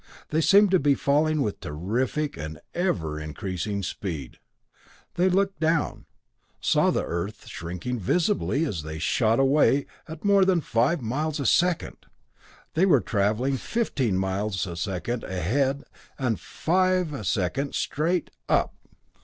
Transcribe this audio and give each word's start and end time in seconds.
They 0.29 0.41
seemed 0.41 0.71
to 0.71 0.79
be 0.79 0.95
falling 0.95 1.43
with 1.43 1.59
terrific 1.59 2.35
and 2.35 2.59
ever 2.73 3.19
increasing 3.19 3.83
speed. 3.83 4.39
They 5.13 5.29
looked 5.29 5.59
down 5.59 6.07
saw 6.59 6.89
the 6.89 7.05
Earth 7.05 7.45
shrinking 7.47 7.99
visibly 7.99 8.65
as 8.65 8.81
they 8.81 8.97
shot 8.97 9.39
away 9.39 9.85
at 10.07 10.25
more 10.25 10.43
than 10.43 10.59
five 10.59 11.03
miles 11.03 11.39
a 11.39 11.45
second; 11.45 11.97
they 12.73 12.87
were 12.87 12.99
traveling 12.99 13.57
fifteen 13.57 14.17
miles 14.17 14.65
a 14.65 14.75
second 14.75 15.23
ahead 15.23 15.83
and 16.17 16.39
five 16.39 17.13
a 17.13 17.23
second 17.23 17.75
straight 17.75 18.31
up. 18.49 18.73